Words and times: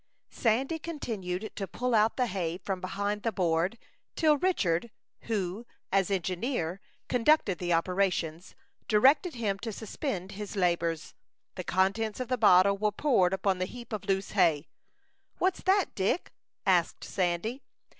Sandy 0.31 0.79
continued 0.79 1.51
to 1.55 1.67
pull 1.67 1.93
out 1.93 2.17
the 2.17 2.25
hay 2.25 2.57
from 2.57 2.81
behind 2.81 3.21
the 3.21 3.31
board, 3.31 3.77
till 4.15 4.35
Richard, 4.35 4.89
who, 5.25 5.67
as 5.91 6.09
engineer, 6.09 6.81
conducted 7.07 7.59
the 7.59 7.71
operations, 7.73 8.55
directed 8.87 9.35
him 9.35 9.59
to 9.59 9.71
suspend 9.71 10.31
his 10.31 10.55
labors. 10.55 11.13
The 11.53 11.63
contents 11.63 12.19
of 12.19 12.29
the 12.29 12.37
bottle 12.39 12.79
were 12.79 12.91
poured 12.91 13.31
upon 13.31 13.59
the 13.59 13.65
heap 13.65 13.93
of 13.93 14.05
loose 14.05 14.31
hay. 14.31 14.65
"What's 15.37 15.61
that, 15.61 15.93
Dick?" 15.93 16.33
asked 16.65 17.03
Sandy. 17.03 17.61